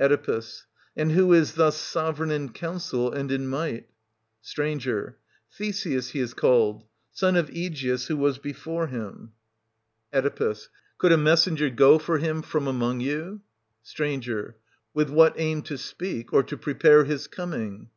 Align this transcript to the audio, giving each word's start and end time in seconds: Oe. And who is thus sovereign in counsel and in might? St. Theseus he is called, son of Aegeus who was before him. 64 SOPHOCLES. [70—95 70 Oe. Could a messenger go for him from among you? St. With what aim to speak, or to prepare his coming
Oe. 0.00 0.40
And 0.96 1.12
who 1.12 1.34
is 1.34 1.56
thus 1.56 1.76
sovereign 1.76 2.30
in 2.30 2.52
counsel 2.54 3.12
and 3.12 3.30
in 3.30 3.46
might? 3.46 3.86
St. 4.40 4.82
Theseus 5.52 6.08
he 6.08 6.20
is 6.20 6.32
called, 6.32 6.86
son 7.12 7.36
of 7.36 7.50
Aegeus 7.50 8.06
who 8.06 8.16
was 8.16 8.38
before 8.38 8.86
him. 8.86 9.32
64 10.14 10.22
SOPHOCLES. 10.22 10.58
[70—95 10.58 10.62
70 10.62 10.62
Oe. 10.62 10.68
Could 10.96 11.12
a 11.12 11.16
messenger 11.18 11.68
go 11.68 11.98
for 11.98 12.16
him 12.16 12.40
from 12.40 12.66
among 12.66 13.00
you? 13.00 13.42
St. 13.82 14.26
With 14.94 15.10
what 15.10 15.38
aim 15.38 15.60
to 15.64 15.76
speak, 15.76 16.32
or 16.32 16.42
to 16.42 16.56
prepare 16.56 17.04
his 17.04 17.26
coming 17.26 17.90